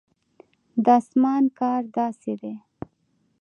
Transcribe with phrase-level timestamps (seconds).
[0.83, 2.53] د اسمان کار داسې دی.